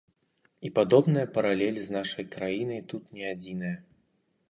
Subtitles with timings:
[0.67, 3.75] І падобная паралель з нашай краінай тут не адзіная.